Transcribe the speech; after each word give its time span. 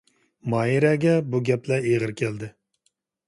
ماھىرەگە 0.53 1.11
بۇ 1.35 1.41
گەپلەر 1.51 1.85
ئېغىر 1.91 2.15
كەلدى. 2.23 2.53